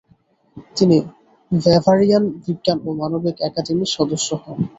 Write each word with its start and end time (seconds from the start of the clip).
তিনি 0.75 0.97
ব্যাভারিয়ান 1.51 2.23
বিজ্ঞান 2.43 2.77
ও 2.81 2.99
মানবিক 2.99 3.35
একাডেমির 3.47 3.93
সদস্য 3.95 4.29
হন। 4.41 4.59